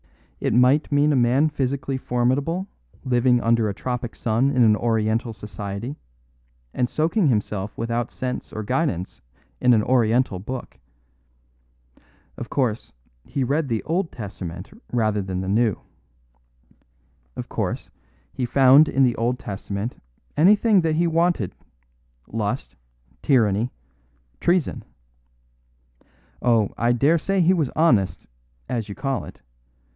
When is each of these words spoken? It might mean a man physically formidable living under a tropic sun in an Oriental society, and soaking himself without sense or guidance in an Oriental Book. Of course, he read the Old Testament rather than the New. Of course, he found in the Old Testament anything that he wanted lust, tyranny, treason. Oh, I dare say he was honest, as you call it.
It 0.39 0.55
might 0.55 0.91
mean 0.91 1.13
a 1.13 1.15
man 1.15 1.49
physically 1.49 1.97
formidable 1.97 2.67
living 3.05 3.39
under 3.39 3.69
a 3.69 3.75
tropic 3.75 4.15
sun 4.15 4.49
in 4.49 4.63
an 4.63 4.75
Oriental 4.75 5.31
society, 5.31 5.99
and 6.73 6.89
soaking 6.89 7.27
himself 7.27 7.77
without 7.77 8.09
sense 8.09 8.51
or 8.51 8.63
guidance 8.63 9.21
in 9.59 9.75
an 9.75 9.83
Oriental 9.83 10.39
Book. 10.39 10.79
Of 12.35 12.49
course, 12.49 12.91
he 13.23 13.43
read 13.43 13.67
the 13.67 13.83
Old 13.83 14.11
Testament 14.11 14.71
rather 14.91 15.21
than 15.21 15.41
the 15.41 15.47
New. 15.47 15.79
Of 17.35 17.47
course, 17.47 17.91
he 18.33 18.43
found 18.43 18.89
in 18.89 19.03
the 19.03 19.15
Old 19.17 19.37
Testament 19.37 20.01
anything 20.35 20.81
that 20.81 20.95
he 20.95 21.05
wanted 21.05 21.53
lust, 22.27 22.75
tyranny, 23.21 23.71
treason. 24.39 24.83
Oh, 26.41 26.69
I 26.79 26.91
dare 26.93 27.19
say 27.19 27.39
he 27.41 27.53
was 27.53 27.69
honest, 27.75 28.25
as 28.67 28.89
you 28.89 28.95
call 28.95 29.25
it. 29.25 29.43